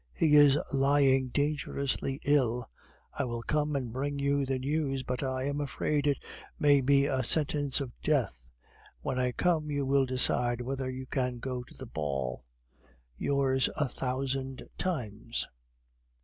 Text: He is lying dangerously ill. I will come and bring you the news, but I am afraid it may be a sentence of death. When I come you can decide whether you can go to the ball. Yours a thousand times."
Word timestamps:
He 0.15 0.35
is 0.35 0.57
lying 0.73 1.27
dangerously 1.29 2.19
ill. 2.25 2.67
I 3.13 3.23
will 3.25 3.43
come 3.43 3.75
and 3.75 3.93
bring 3.93 4.17
you 4.17 4.47
the 4.47 4.57
news, 4.57 5.03
but 5.03 5.21
I 5.21 5.43
am 5.43 5.61
afraid 5.61 6.07
it 6.07 6.17
may 6.57 6.81
be 6.81 7.05
a 7.05 7.21
sentence 7.23 7.79
of 7.79 7.91
death. 8.01 8.49
When 9.03 9.19
I 9.19 9.31
come 9.31 9.69
you 9.69 9.85
can 9.85 10.07
decide 10.07 10.61
whether 10.61 10.89
you 10.89 11.05
can 11.05 11.37
go 11.37 11.61
to 11.61 11.75
the 11.75 11.85
ball. 11.85 12.45
Yours 13.15 13.69
a 13.77 13.87
thousand 13.87 14.67
times." 14.75 15.47